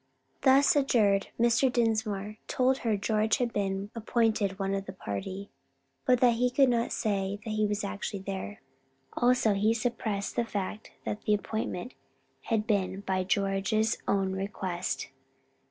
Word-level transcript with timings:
Thus 0.41 0.75
adjured 0.75 1.27
Mr. 1.39 1.71
Dinsmore 1.71 2.39
told 2.47 2.79
her 2.79 2.97
George 2.97 3.37
had 3.37 3.53
been 3.53 3.91
appointed 3.93 4.57
one 4.57 4.73
of 4.73 4.87
the 4.87 4.93
party, 4.93 5.51
but 6.05 6.19
that 6.21 6.33
he 6.37 6.49
could 6.49 6.69
not 6.69 6.91
say 6.91 7.39
that 7.45 7.51
he 7.51 7.67
was 7.67 7.83
actually 7.83 8.23
there. 8.23 8.61
Also 9.13 9.53
he 9.53 9.75
suppressed 9.75 10.35
the 10.35 10.43
fact 10.43 10.91
that 11.05 11.21
the 11.25 11.35
appointment 11.35 11.93
had 12.45 12.65
been 12.65 13.01
by 13.01 13.23
George's 13.23 13.99
own 14.07 14.31
request. 14.33 15.09